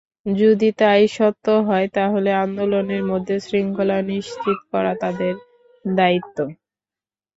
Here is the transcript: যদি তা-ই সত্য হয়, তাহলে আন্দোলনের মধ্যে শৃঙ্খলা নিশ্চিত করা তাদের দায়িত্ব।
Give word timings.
যদি 0.35 0.69
তা-ই 0.79 1.05
সত্য 1.09 1.45
হয়, 1.67 1.87
তাহলে 1.93 2.29
আন্দোলনের 2.43 3.03
মধ্যে 3.03 3.35
শৃঙ্খলা 3.39 3.97
নিশ্চিত 4.11 4.59
করা 4.71 4.93
তাদের 5.03 5.33
দায়িত্ব। 5.85 6.37